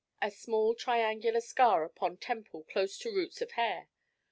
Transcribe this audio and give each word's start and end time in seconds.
a 0.19 0.31
small 0.31 0.73
triangular 0.73 1.39
scar 1.39 1.83
upon 1.83 2.17
temple 2.17 2.63
close 2.63 2.97
to 2.97 3.11
roots 3.15 3.39
of 3.39 3.51
hair. 3.51 3.87